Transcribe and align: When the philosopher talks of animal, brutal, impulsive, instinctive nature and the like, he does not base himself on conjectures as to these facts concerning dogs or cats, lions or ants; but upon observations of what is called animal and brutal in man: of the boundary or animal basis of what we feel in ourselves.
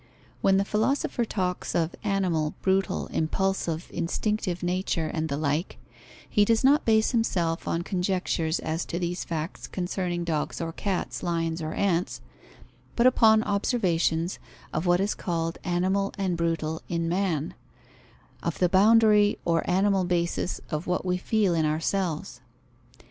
When 0.41 0.57
the 0.57 0.65
philosopher 0.65 1.25
talks 1.25 1.75
of 1.75 1.95
animal, 2.03 2.55
brutal, 2.63 3.05
impulsive, 3.13 3.87
instinctive 3.93 4.63
nature 4.63 5.05
and 5.05 5.29
the 5.29 5.37
like, 5.37 5.77
he 6.27 6.43
does 6.43 6.63
not 6.63 6.85
base 6.85 7.11
himself 7.11 7.67
on 7.67 7.83
conjectures 7.83 8.57
as 8.61 8.83
to 8.85 8.97
these 8.97 9.23
facts 9.23 9.67
concerning 9.67 10.23
dogs 10.23 10.59
or 10.59 10.73
cats, 10.73 11.21
lions 11.21 11.61
or 11.61 11.73
ants; 11.73 12.19
but 12.95 13.05
upon 13.05 13.43
observations 13.43 14.39
of 14.73 14.87
what 14.87 14.99
is 14.99 15.13
called 15.13 15.59
animal 15.63 16.15
and 16.17 16.35
brutal 16.35 16.81
in 16.89 17.07
man: 17.07 17.53
of 18.41 18.57
the 18.57 18.69
boundary 18.69 19.37
or 19.45 19.61
animal 19.69 20.03
basis 20.03 20.59
of 20.71 20.87
what 20.87 21.05
we 21.05 21.15
feel 21.17 21.53
in 21.53 21.63
ourselves. 21.63 22.41